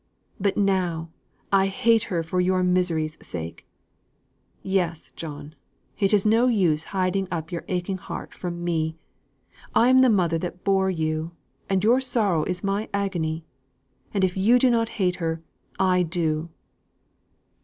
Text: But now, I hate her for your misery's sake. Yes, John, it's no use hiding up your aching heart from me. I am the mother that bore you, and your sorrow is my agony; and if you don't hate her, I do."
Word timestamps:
But 0.39 0.57
now, 0.57 1.11
I 1.51 1.67
hate 1.67 2.05
her 2.05 2.23
for 2.23 2.41
your 2.41 2.63
misery's 2.63 3.19
sake. 3.23 3.67
Yes, 4.63 5.11
John, 5.15 5.53
it's 5.99 6.25
no 6.25 6.47
use 6.47 6.85
hiding 6.89 7.27
up 7.29 7.51
your 7.51 7.63
aching 7.67 7.99
heart 7.99 8.33
from 8.33 8.63
me. 8.63 8.97
I 9.75 9.89
am 9.89 9.99
the 9.99 10.09
mother 10.09 10.39
that 10.39 10.63
bore 10.63 10.89
you, 10.89 11.33
and 11.69 11.83
your 11.83 12.01
sorrow 12.01 12.43
is 12.45 12.63
my 12.63 12.89
agony; 12.91 13.45
and 14.11 14.23
if 14.23 14.35
you 14.35 14.57
don't 14.57 14.89
hate 14.89 15.17
her, 15.17 15.43
I 15.79 16.01
do." 16.01 16.49